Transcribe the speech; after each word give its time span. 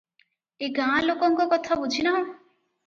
ଏ 0.67 0.71
ଗାଁ 0.79 1.05
ଲୋକଙ୍କ 1.11 1.49
କଥା 1.53 1.79
ବୁଝି 1.85 2.11
ନାହୁଁ? 2.11 2.29